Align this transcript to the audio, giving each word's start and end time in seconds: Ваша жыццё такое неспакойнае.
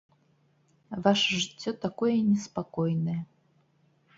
Ваша 1.07 1.33
жыццё 1.43 1.71
такое 1.85 2.15
неспакойнае. 2.31 3.19